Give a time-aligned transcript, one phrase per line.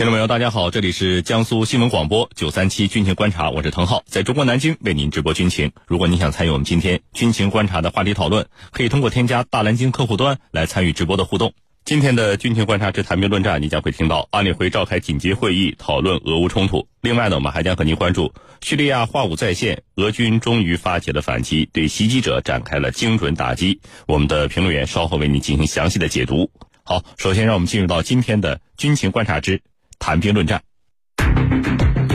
[0.00, 5.72] 听众朋友，大家好，这里是江苏新闻广播九三七军情观察，我是滕浩，在中国南京为您直播军情。
[5.86, 11.52] 如果您想参与我们今天军情观察的话题讨论，可以通过添加大蓝鲸客户端来参与直播的互动。
[11.84, 16.88] 今天的军情观察之谈兵论战，你将会听到安理会召开紧急会议讨论俄乌冲突。
[17.02, 18.32] 另外呢，我们还将和您关注
[18.62, 23.78] 叙利亚化武在线，俄军终于发起了反击，对袭击者展开了精准打击。
[24.06, 26.50] 我们的评论员稍后为您进行详细的解读。
[26.84, 29.60] 好，首先让我们进入到今天的军情观察之
[30.00, 30.60] 谈兵论战。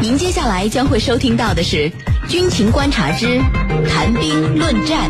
[0.02, 1.90] 您接下来将会收听到的是
[2.28, 3.40] 军情观察之
[3.88, 5.10] 谈兵论战。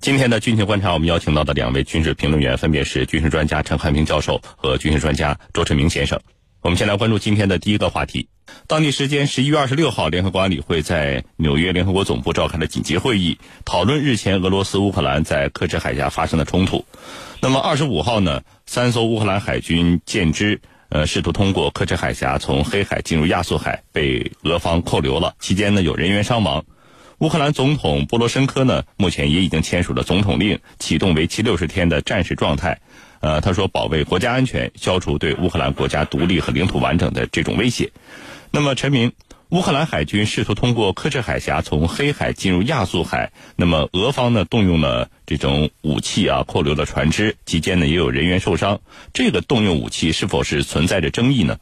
[0.00, 6.20] 今天的军情观察，我们邀请到的两位军事评论员分别是军事专家陈汉平教授和军事专家周晨明先生。
[6.60, 8.28] 我们先来关注今天的第一个话题。
[8.66, 16.84] 当地时间十一月二十六号，联合国安理会在纽约联合国总部召开了紧急会议，讨论日前俄罗斯乌克兰在克什海峡发生的冲突。
[17.44, 25.34] 那么二十五号呢，三艘乌克兰海军舰只呃试图通过刻赤海峡从黑海进入亚速海，被俄方扣留了。
[25.40, 26.64] 期间呢，有人员伤亡。
[27.18, 32.80] 乌克兰总统波罗申科呢，目前也已经签署了总统令，启动为期六十天的战时状态。
[33.20, 37.92] 呃，他说保卫国家安全，消除对乌克兰国家独立和领土完整的这种威胁。
[38.50, 39.12] 那么，陈明，
[39.50, 48.80] 乌克兰海军试图通过刻赤海峡从黑海进入亚速海，那么俄方呢动用了这种武器啊，扣留了船只，期间呢也有人员受伤。
[49.12, 51.58] 这个动用武器是否是存在着争议呢？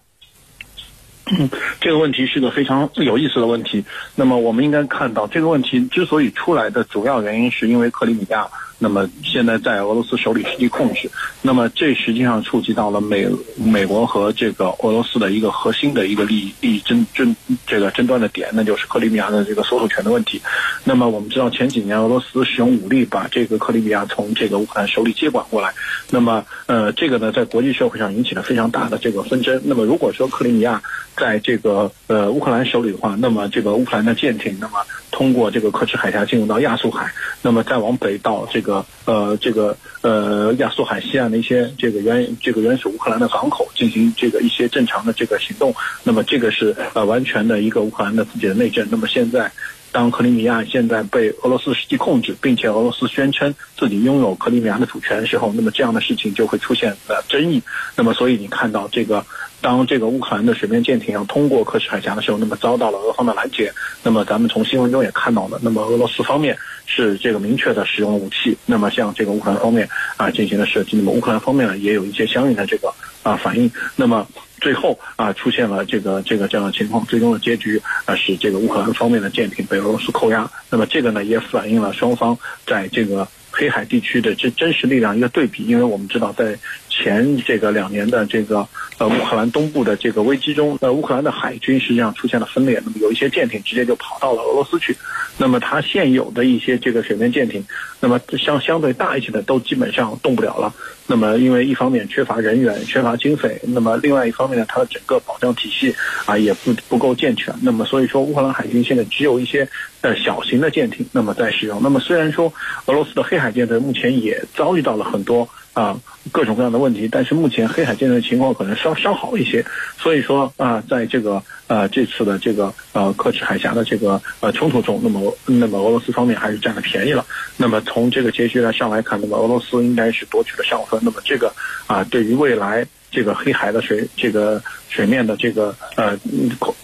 [1.80, 3.84] 这个问题是个非常有意思的问题。
[4.14, 8.48] 那么，我们应该看到，这个问题之所以出来的主要原因，是因为克里米亚。
[8.82, 11.08] 那么现在在俄罗斯手里实际控制，
[11.40, 20.42] 那么这实际上触及到了美美国和这个俄罗斯的一个核心的一个利益利益争争这个争端的点，那就是克里米亚的这个所属权的问题。
[20.82, 25.72] 那么我们知道前几年俄罗斯使用武力把这个克里米亚从这个乌克兰手里接管过来，
[26.10, 29.62] 那么呃这个呢在国际社会上引起了非常大的这个纷争。
[29.64, 30.82] 那么如果说克里米亚
[31.16, 34.80] 在这个呃乌克兰手里的话，那么这个乌克兰的舰艇那么
[35.12, 37.12] 通过这个克赤海峡进入到亚速海，
[37.42, 38.84] 那么再往北到这个。
[39.04, 45.74] 呃，这个呃，亚速海西岸的一些这个原这个原始乌克兰的港口进行这个一些正常的这个行动，
[46.04, 48.86] 那么这个是呃完全的一个乌克兰的自己的内政。
[48.92, 49.50] 那么现在，
[49.92, 57.62] 当克里米亚现在被俄罗斯实际控制，并且俄罗斯宣称自己拥有克里米亚的主权的时候，那么这样的事情就会出现呃争议。
[57.94, 59.24] 那么所以你看到这个。
[59.62, 63.72] 当这个乌克兰的水面舰艇要通过克什海峡的时候，那么遭到了俄方的拦截。
[64.02, 66.58] 那么咱们从新闻中也看到了，那么俄罗斯方面
[66.94, 69.88] 是这个明确的使用武器，那么向这个乌克兰方面
[70.18, 70.96] 啊进行了射击。
[70.96, 72.92] 那么乌克兰方面呢也有一些相应的这个
[73.22, 73.70] 啊反应。
[73.96, 74.26] 那么
[74.60, 80.50] 最后啊出现了这个这个这样的情况，最终的结局啊是这个乌克兰方面的舰艇被俄罗斯扣押。
[80.68, 83.26] 那么这个呢也反映了双方在这个。
[83.54, 88.66] 黑海地区的这真实力量一个对比，因为我们知道，在前这个两年的这个
[88.96, 94.96] 呃乌克兰东部的这个危机中，呃乌克兰的海军实际上出现了分裂，那么有一些舰艇直接就跑到了俄罗斯去，
[95.38, 97.64] 那么它现有的一些这个水面舰艇，
[98.00, 100.72] 那么相相对大一些的都基本上动不了了。
[101.06, 105.94] 那么因为一方面缺乏人员、缺乏经费，那么另外一方面呢，它的整个保障体系
[106.26, 107.52] 啊也不不够健全。
[107.62, 109.68] 那么所以说，乌克兰海军现在只有一些
[110.02, 111.82] 呃小型的舰艇，那么在使用。
[111.82, 112.52] 那么虽然说
[112.86, 115.48] 俄罗斯的黑海舰队目前也遭遇到了很多。
[115.74, 115.98] 啊，
[116.30, 119.64] 各种各样的问题，但是目前黑海舰队的情况可能稍稍好一些，
[119.98, 127.24] 所以说啊，在这个呃这次的这个呃克赤海峡的这个呃冲突中，那么那么俄罗斯方面还是占了便宜了。
[127.56, 131.00] 那么从这个结局来上来看，那么俄罗斯应该是夺取了上风。
[131.02, 131.52] 那么这个
[131.86, 132.86] 啊，对于未来。
[133.12, 136.18] 这个黑海的水，这个水面的这个呃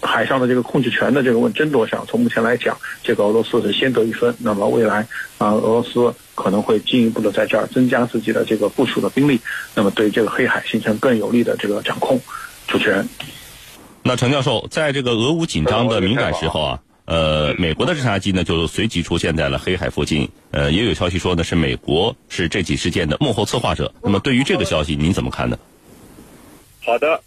[0.01, 4.33] 海上的这个控制权的这个问争夺上，从目前来讲，这个俄罗斯是先得一分。
[4.37, 5.05] 那么未来
[5.39, 9.41] 啊，俄罗斯可能会进一步的在这儿增加自己的这个部署的兵力，
[9.73, 12.21] 那么对这个黑海形成更有利的这个掌控
[12.67, 13.05] 主权。
[14.03, 20.29] 那陈教授，在这个俄乌紧张的敏感时候啊，呃，美国的侦察机呢就随即出现在了黑海附近。
[20.51, 23.91] 呃，也有消息说呢是美国是这起事件的幕后策划者。
[24.03, 25.57] 那么对于这个消息，您怎么看呢？
[26.89, 27.21] 好的，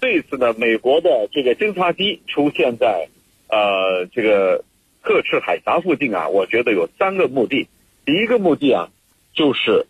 [0.00, 3.08] 这次呢，美国的这个侦察机出现在
[3.48, 4.64] 呃这个
[5.00, 7.66] 赫赤海峡附近啊，我觉得有三个目的。
[8.06, 8.90] 第一个目的啊，
[9.34, 9.88] 就是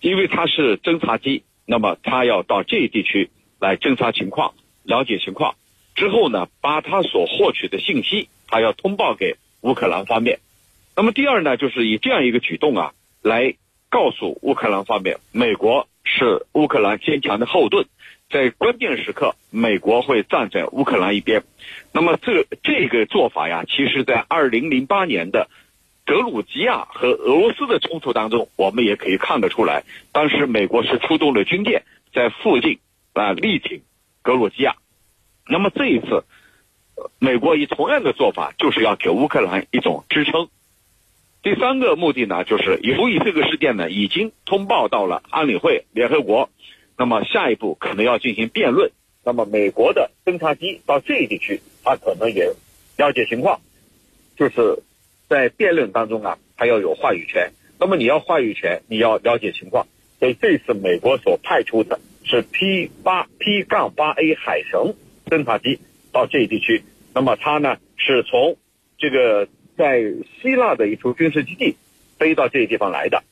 [0.00, 3.30] 因为它是侦察机，那么它要到这一地区
[3.60, 4.52] 来侦察情况、
[4.82, 5.54] 了解情况，
[5.94, 10.40] 之后呢，把它所获取的信息，它要通报给乌克兰方面。
[10.94, 12.92] 那么第二呢，就是以这样一个举动啊，
[13.22, 13.54] 来
[13.88, 17.86] 告诉乌克兰方面，美国是乌克兰坚强的后盾。
[18.30, 21.44] 在关键时刻，美国会站在乌克兰一边。
[21.92, 25.48] 那么，这这个做法呀，其实在二零零八年的
[26.04, 32.78] 格鲁吉亚和俄罗斯的冲突当中，我们也可以看得出来，当时美国是出动了军舰在附近
[33.12, 33.82] 啊力挺
[34.22, 34.76] 格鲁吉亚。
[35.46, 36.24] 那么这一次，
[37.18, 40.48] 美国以同样的做法，就是要给乌克兰一种支撑。
[41.42, 46.48] 第三个目的呢，就是由于这个事件呢已经通报到了安理会、联合国，
[46.96, 48.90] 那么下一步可能要进行辩论。
[49.24, 52.52] 那么美国的侦察机到这一地区，他可能也
[52.96, 53.60] 了解情况，
[54.36, 54.82] 就是。
[55.26, 57.50] 在辩论当中啊，他要有话语权。
[57.80, 59.86] 那么你要话语权，你要了解情况。
[60.20, 64.94] 所以这次美国所派出的是 P 八 P 杠八 A 海神
[65.26, 65.80] 侦察机
[66.12, 66.84] 到这一地区。
[67.14, 68.58] 那么它呢是从
[68.98, 69.48] 这个
[69.78, 70.02] 在
[70.42, 71.78] 希腊的一处军事基地
[72.18, 73.24] 飞到这个地方来的。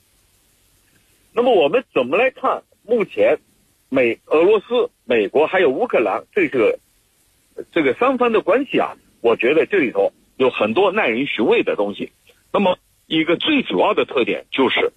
[1.34, 3.38] 那么我们怎么来看目前
[3.92, 6.78] 美俄罗斯、美国还有乌克兰这个
[7.72, 8.96] 这个三方的关系啊？
[9.20, 10.12] 我觉得这里头。
[10.38, 12.10] 有很多耐人寻味的东西。
[12.52, 14.92] 那么，一个最主要的特点就是，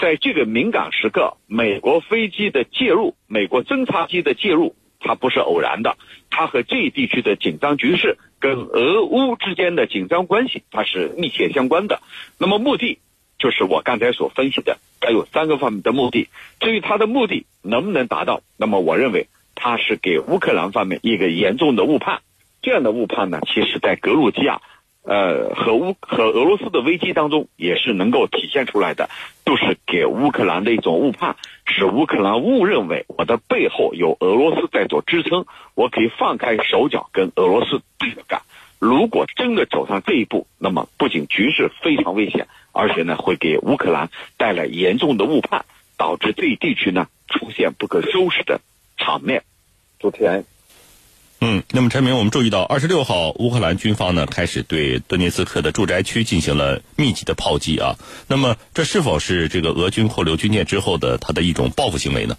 [0.00, 5.98] 在这个敏感时刻，美国飞机的介入，美国侦察机的介入，它不是偶然的，
[6.30, 12.00] 它和这一地区的紧张局势跟俄乌之间的紧张关系，它是密切相关的。
[12.38, 12.98] 那么，目的
[13.38, 16.28] 就是我刚才所分析的，它有三个方面的目的。
[16.60, 22.20] 至于它的目的能不能达到，那么我认为它是给乌克兰方面一个严重的误判。
[22.62, 24.60] 这样的误判呢，其实在格鲁吉亚。
[25.04, 29.08] 呃，和乌和俄罗斯的危机当中也是能够体现出来的，
[29.46, 38.42] 就是给乌克兰的一种误判，使乌克兰误认为我的背后有俄罗斯在做支撑，我可以放开手脚跟俄罗斯对着干。
[38.78, 42.46] 如果真的走上这一步，那么不仅局势非常危险，
[42.78, 45.64] 而且呢会给乌克兰带来严重的误判，
[45.96, 48.60] 导致这一地区呢出现不可收拾的
[48.96, 49.42] 场面。
[49.98, 50.44] 主持人。
[51.40, 57.96] 嗯，那么陈明，我们注意到，二十六号，乌克兰军方呢开始对顿涅茨克的住宅区进行了密集的炮击啊。
[58.28, 62.36] 那么，这是否是这个俄军扣留军舰之后的他的一种报复行为呢？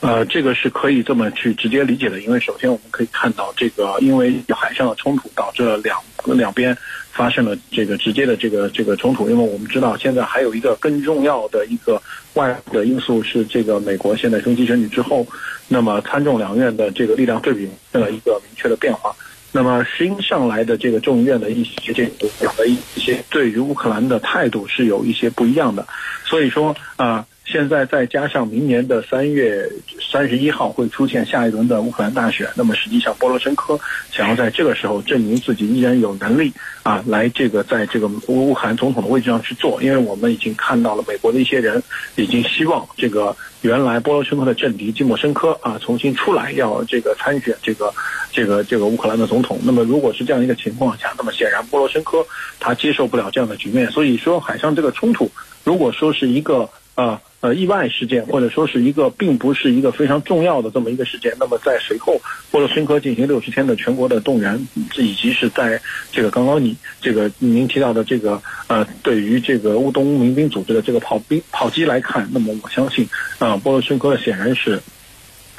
[0.00, 5.98] 呃，这个是可以这么去直接理解的，因为首先我们可以看到，这个因为海上的冲突导致了两
[6.36, 6.76] 两边。
[7.14, 12.02] 发生了这个直接的这个这个冲突，因为我们知道现在还有一个更重要的一个
[12.32, 15.24] 外的因素是这个美国现在中期选举之后，
[15.68, 19.14] 那么参众两院的这个力量对比的一个明确的变化，
[19.52, 22.02] 那么新上来的这个众议院的一些这
[22.42, 25.86] 有的一些对于乌克兰的态度是有一些不一样的，
[26.24, 27.24] 所以说啊。
[27.44, 29.68] 现在再加上明年的三月
[30.10, 33.78] 三十一号会出现下一轮的乌克兰大选，那么实际上波罗申科
[34.10, 36.52] 想要在这个时候证明自己依然有能力
[36.82, 41.82] 啊，来这个在这个乌乌克兰总统的位置上去做，因为我们已经看到了美国的一些人
[42.16, 47.92] 已经希望这个原来波罗申科的政敌季莫申科啊重新出来要这个参选这个
[48.32, 49.60] 这个这个乌克兰的总统。
[49.62, 52.26] 那么如果是这样一个情况下，那么显然波罗申科
[52.58, 55.30] 他接受不了这样的局面，所以说海上这个冲突
[55.62, 57.20] 如果说是一个啊。
[57.40, 62.18] 呃，意外事件或者说是一个并不是一个非常重要的这么一个事件，那么在随后
[62.50, 65.78] 波罗申科进行六十天的全国的动员，以及是在
[66.10, 73.06] 这个刚刚你这个您提到的这个呃，对于这个乌东民兵组织的这个炮兵炮击来看，那么我相信
[73.38, 74.80] 啊，波罗申科显然是。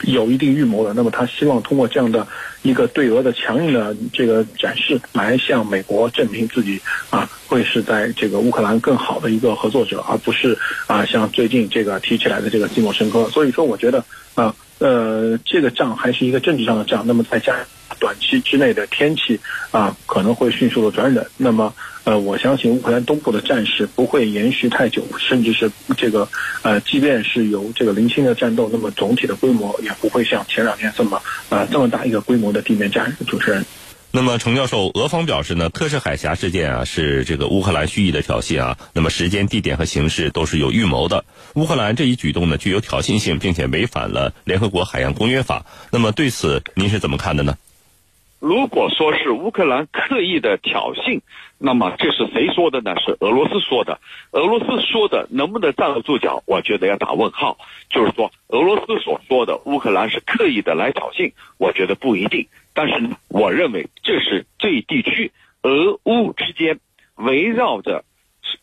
[0.03, 2.27] 有一定预谋的，那么他希望通过这样的
[2.63, 10.57] 一个对俄的强硬的这个展示，来向美国证明自己啊，会是在这个乌克兰更好的一个合作者，而不是
[10.87, 13.29] 啊像最近这个提起来的这个基莫申科。
[13.29, 14.03] 所以说，我觉得
[14.35, 17.05] 啊呃，这个仗还是一个政治上的仗。
[17.07, 17.55] 那么再加
[17.99, 19.39] 短期之内的天气
[19.71, 21.25] 啊，可能会迅速的转冷。
[21.37, 21.73] 那么。
[22.05, 26.29] 呃，我相信乌克兰东部的战事不会延续太久，甚至是这个
[26.61, 33.17] 呃，即便是有这个零星的战斗，那么总体的规模也不会像前两天这么呃这么大一个规模的地面战。
[33.25, 33.65] 主持人，
[34.11, 41.25] 那么程教授，俄方表示呢，克什海峡事件啊是这个乌克兰蓄意的挑衅啊，那么时间、地点和形式都是有预谋的。
[41.55, 45.65] 乌克兰这一举动呢具有挑衅性，并且违反了联合国海洋公约法。
[45.91, 47.57] 那么对此您是怎么看的呢？
[48.39, 51.21] 如果说是乌克兰刻意的挑衅，
[51.57, 52.95] 那么这是谁说的呢？
[52.99, 53.99] 是俄罗斯说的。
[54.31, 56.43] 俄罗斯说的能不能站得住脚？
[56.45, 57.57] 我觉得要打问号。
[57.89, 62.47] 就是说，俄罗斯所说的乌克兰是刻意的来挑衅，我觉得不一定。
[62.73, 65.31] 但是呢，我认为这是这一地区
[65.63, 66.79] 俄乌之间
[67.15, 68.03] 围绕着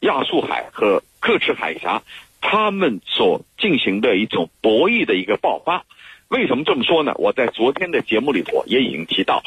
[0.01, 2.03] 亚速海和克赤海峡，
[2.41, 5.87] 他们所进行的一种博弈的一个爆发。
[6.33, 7.13] 为什么这么说呢？
[7.17, 9.43] 我在昨天的节目里头也已经提到，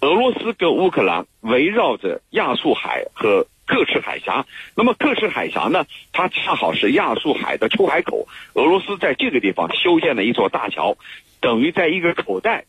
[0.00, 4.46] 俄罗斯跟乌克兰围绕着亚速海和克赤海峡。
[4.74, 8.26] 那么克赤海峡呢，它恰好是亚速海的出海口。
[8.54, 10.96] 俄罗斯在这个地方修建了一座大桥，
[11.40, 12.64] 等于在一个口袋，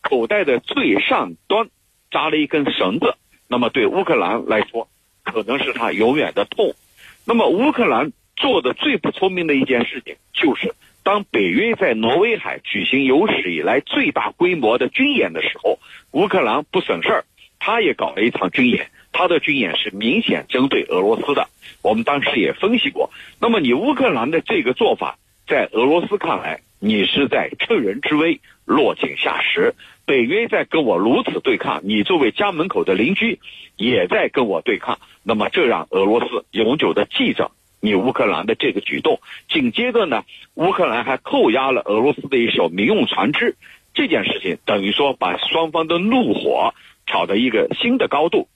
[0.00, 1.70] 口袋的最上端
[2.12, 3.16] 扎了一根绳子。
[3.48, 4.86] 那么对乌克兰来说，
[5.24, 6.76] 可能是他永远的痛。
[7.24, 15.78] 那么乌克兰做的最不聪明的一件事情，就是当北约在挪威海举行有史以来最大规模的军演的时候，
[16.12, 17.24] 乌克兰不省事儿，
[17.58, 18.90] 他也搞了一场军演。
[19.12, 21.48] 他的军演是明显针对俄罗斯的。
[21.82, 23.10] 我们当时也分析过。
[23.40, 29.74] 那么你乌克兰的这个做法，在俄罗斯看来，你是在趁人之危落井下石。
[30.06, 33.38] 北约在跟我如此对抗，你作为家门口的邻居，
[33.76, 34.98] 也在跟我对抗。
[35.22, 37.50] 那么这让俄罗斯永久的记着
[37.84, 39.20] 你乌克兰的这个举动。
[39.48, 40.24] 紧接着呢，
[40.54, 43.56] 乌克兰还扣押了俄罗斯的一艘民用船只。
[43.92, 46.74] 这件事情等于说把双方的怒火
[47.06, 48.48] 炒到一个新的高度。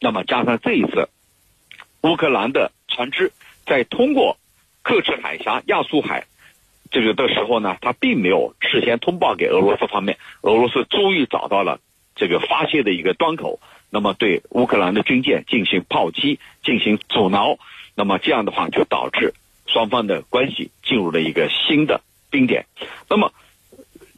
[0.00, 1.08] 那么加上这一次，
[2.02, 3.32] 乌克兰的船只
[3.64, 4.36] 在通过
[4.82, 6.26] 克赤海峡、亚速海
[6.90, 10.18] 这个的时候呢，他并没有事先通报给俄罗斯方面。
[10.42, 11.80] 俄罗斯终于找到了
[12.14, 17.58] 这个发泄的一个端口，那么对乌克兰的军舰进行炮击、进行阻挠。
[17.98, 19.34] 那么这样的话，就导致
[19.66, 22.00] 双方的关系进入了一个新的
[22.30, 22.64] 冰点。
[23.10, 23.32] 那么，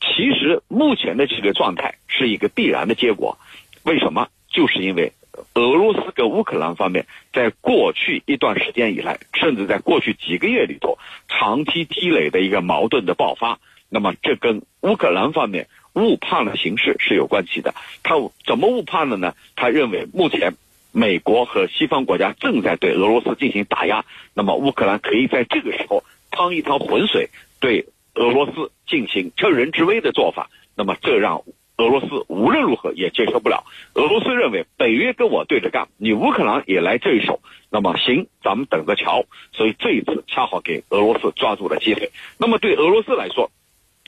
[0.03, 3.39] 其实目前的这个状态是一个必然的结果。
[3.83, 4.29] 为什么？
[4.53, 5.15] 就是因为。
[5.55, 13.59] 俄罗斯跟乌克兰方面，在过去一段时间以来，甚至在过去几个月里头，长期积累的一个矛盾的爆发，
[13.89, 17.75] 那么这跟乌克兰方面误判了形势是有关系的。
[18.03, 19.35] 他怎么误判的呢？
[19.57, 20.53] 他认为目前
[20.93, 24.05] 美国和西方国家正在对俄罗斯进行打压，
[24.35, 27.31] 那么乌克兰可以在这个时候趟一趟浑水，
[27.61, 31.43] 对俄罗斯进行趁人之危的做法，那么这让。
[31.77, 33.65] 俄罗斯无论如何也接受不了。
[33.95, 39.25] 俄罗斯认为北约跟我对着干，你乌克兰也来这一手，那么行，咱们等着瞧。
[39.53, 42.11] 所以这一次恰好给俄罗斯抓住了机会。
[42.37, 43.51] 那么对俄罗斯来说，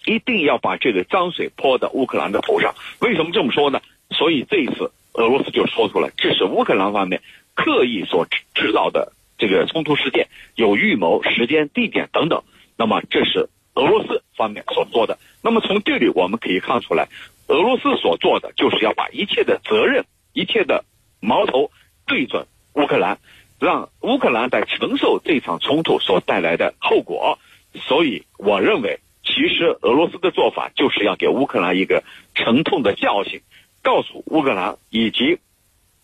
[0.05, 2.75] 一定要把这个脏水泼到乌克兰的头上。
[3.01, 3.81] 为什么这么说呢？
[4.11, 7.23] 所以这一次俄罗斯就说出来，这是乌克兰方面
[7.55, 12.43] 刻意所制造的这个冲突事件，有预谋、时间、地点等等。
[12.77, 15.19] 那么这是俄罗斯方面所做的。
[15.43, 17.09] 那么从这里我们可以看出来。
[17.49, 20.85] 俄罗斯所做的就是要把一切的责任、一切的
[21.21, 21.71] 矛头
[22.07, 23.19] 对准乌克兰，
[23.61, 27.39] 让乌克兰在承受这场冲突所带来的后果。
[27.75, 32.03] 所以，我认为，其实俄罗斯的做法就是要给乌克兰一个
[32.35, 33.43] 沉痛的教训，
[33.83, 35.39] 告诉乌克兰以及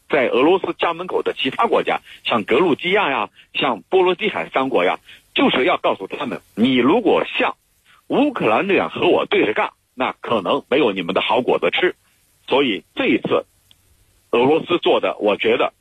[0.08, 5.00] 在俄罗斯家门口的其他国家，像格鲁吉亚呀、像波罗的海三国呀，
[5.35, 7.56] 就是要告诉他们：你如果像
[8.08, 9.70] 乌克兰那样和我对着干。
[10.00, 11.97] 那可能没有你们的好果子吃，
[12.47, 13.47] 所以这一次
[14.30, 15.73] 俄罗斯做的，我觉得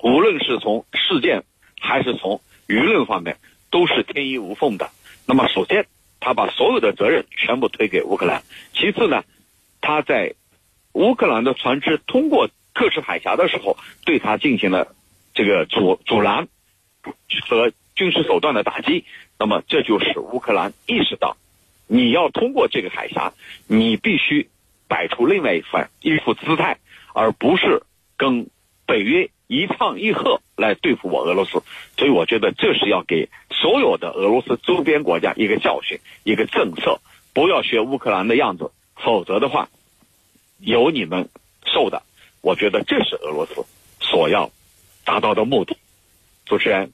[0.00, 1.42] 无论是从事件
[1.80, 3.38] 还是从舆论方面，
[3.68, 4.90] 都是天衣无缝的。
[5.26, 5.86] 那么，首先
[6.20, 8.42] 他把所有的责任全部推给乌克兰；
[8.74, 9.24] 其次呢，
[9.80, 10.36] 他在
[10.92, 14.94] 乌克兰的船只通过克什海峡的时候，对他进行了
[15.34, 16.48] 这个阻阻拦
[17.48, 19.04] 和军事手段的打击。
[19.38, 21.36] 那么，这就是乌克兰意识到。
[21.88, 23.32] 你要通过这个海峡，
[23.66, 24.48] 你必须
[24.88, 26.78] 摆出另外一番一副姿态，
[27.12, 27.82] 而不是
[28.16, 28.48] 跟
[28.86, 31.62] 北约一唱一和来对付我俄罗斯。
[31.98, 37.00] 所以我觉得这是要给所有的俄罗斯周边国家一个教训，一个政策，
[37.34, 39.68] 不要学乌克兰的样子，否则的话，
[40.62, 41.28] 有你们
[41.66, 42.02] 受的。
[42.40, 43.66] 我觉得这是俄罗斯
[44.00, 44.50] 所要
[45.04, 45.76] 达到的目的。
[46.46, 46.92] 主持人，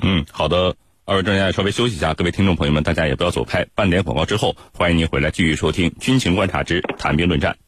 [0.00, 0.76] 嗯，好的。
[1.06, 3.66] 二位专家稍微休息一下，各位听众朋友们，大家也不要走开。
[3.74, 7.58] 半点广告之后，欢迎您回来继续收听《军情观察之谈兵论战》。